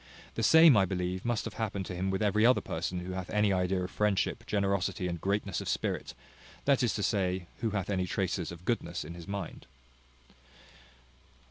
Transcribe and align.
The 0.33 0.41
same, 0.41 0.75
I 0.75 0.85
believe, 0.85 1.23
must 1.23 1.45
have 1.45 1.53
happened 1.53 1.85
to 1.85 1.95
him 1.95 2.09
with 2.09 2.23
every 2.23 2.43
other 2.43 2.59
person 2.59 3.01
who 3.01 3.11
hath 3.11 3.29
any 3.29 3.53
idea 3.53 3.83
of 3.83 3.91
friendship, 3.91 4.47
generosity, 4.47 5.07
and 5.07 5.21
greatness 5.21 5.61
of 5.61 5.69
spirit, 5.69 6.15
that 6.65 6.81
is 6.81 6.95
to 6.95 7.03
say, 7.03 7.45
who 7.59 7.69
hath 7.69 7.87
any 7.87 8.07
traces 8.07 8.51
of 8.51 8.65
goodness 8.65 9.05
in 9.05 9.13
his 9.13 9.27
mind. 9.27 9.67